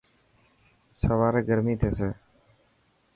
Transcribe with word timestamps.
سواري 1.01 1.41
گرمي 1.47 1.75
ٿيسي. 1.81 2.09